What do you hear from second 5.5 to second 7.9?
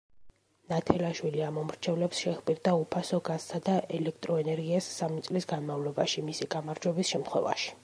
განმავლობაში, მისი გამარჯვების შემთხვევაში.